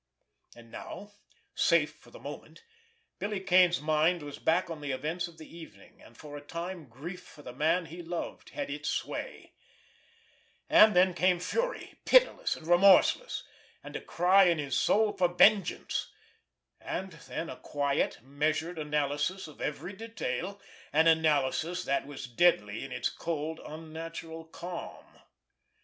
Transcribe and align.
And 0.55 0.71
now, 0.71 1.11
safe 1.53 1.93
for 1.93 2.09
the 2.09 2.17
moment, 2.17 2.63
Billy 3.19 3.39
Kane's 3.39 3.79
mind 3.79 4.23
was 4.23 4.39
back 4.39 4.67
on 4.67 4.81
the 4.81 4.91
events 4.91 5.27
of 5.27 5.37
the 5.37 5.55
evening; 5.55 6.01
and 6.01 6.17
for 6.17 6.35
a 6.35 6.41
time 6.41 6.85
grief 6.87 7.21
for 7.21 7.43
the 7.43 7.53
man 7.53 7.85
he 7.85 8.01
loved 8.01 8.49
had 8.49 8.71
its 8.71 8.89
sway; 8.89 9.53
and 10.67 10.95
then 10.95 11.13
came 11.13 11.39
fury, 11.39 11.99
pitiless 12.03 12.55
and 12.55 12.65
remorseless, 12.65 13.43
and 13.83 13.95
a 13.95 14.01
cry 14.01 14.45
in 14.45 14.57
his 14.57 14.75
soul 14.75 15.13
for 15.13 15.27
vengeance; 15.27 16.11
and 16.79 17.11
then 17.27 17.47
a 17.47 17.57
quiet, 17.57 18.23
measured 18.23 18.79
analysis 18.79 19.47
of 19.47 19.61
every 19.61 19.93
detail, 19.93 20.59
an 20.91 21.05
analysis 21.05 21.83
that 21.83 22.07
was 22.07 22.25
deadly 22.25 22.83
in 22.83 22.91
its 22.91 23.07
cold, 23.09 23.59
unnatural 23.67 24.45
calm. 24.45 25.19